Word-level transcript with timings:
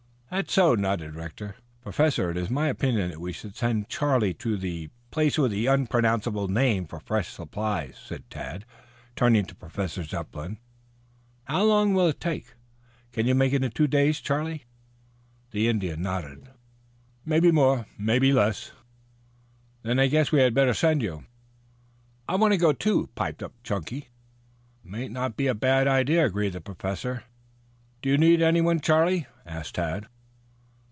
"That's 0.31 0.53
so," 0.53 0.75
nodded 0.75 1.13
Rector. 1.15 1.57
"Professor, 1.81 2.31
it 2.31 2.37
is 2.37 2.49
my 2.49 2.69
opinion 2.69 3.09
that 3.09 3.19
we 3.19 3.33
should 3.33 3.53
send 3.53 3.89
Charlie 3.89 4.33
to 4.35 4.51
to 4.55 4.57
the 4.57 4.89
place 5.11 5.37
with 5.37 5.51
the 5.51 5.65
unpronounceable 5.65 6.47
name 6.47 6.87
for 6.87 7.01
fresh 7.01 7.27
supplies," 7.27 7.97
said 8.01 8.29
Tad, 8.29 8.63
turning 9.17 9.43
to 9.47 9.53
Professor 9.53 10.03
Zepplin. 10.05 10.57
"How 11.43 11.63
long 11.65 11.93
will 11.93 12.07
it 12.07 12.21
take?" 12.21 12.53
"Can 13.11 13.27
you 13.27 13.35
make 13.35 13.51
it 13.51 13.61
in 13.61 13.71
two 13.71 13.87
days, 13.87 14.21
Charlie?" 14.21 14.63
The 15.51 15.67
Indian 15.67 16.01
nodded. 16.01 16.47
"Mebby 17.25 17.51
more, 17.51 17.85
mebby 17.97 18.31
less." 18.31 18.71
"Then 19.83 19.99
I 19.99 20.07
guess 20.07 20.31
we 20.31 20.39
had 20.39 20.53
better 20.53 20.73
send 20.73 21.01
you." 21.01 21.25
"I 22.29 22.37
want 22.37 22.53
to 22.53 22.57
go, 22.57 22.71
too," 22.71 23.09
piped 23.15 23.43
Chunky. 23.65 24.07
"It 24.85 24.89
might 24.89 25.11
not 25.11 25.35
be 25.35 25.47
a 25.47 25.53
bad 25.53 25.89
idea," 25.89 26.25
agreed 26.25 26.53
the 26.53 26.61
Professor. 26.61 27.25
"Do 28.01 28.07
you 28.07 28.17
need 28.17 28.41
any 28.41 28.61
one, 28.61 28.79
Charlie?" 28.79 29.27
asked 29.45 29.75
Tad. 29.75 30.07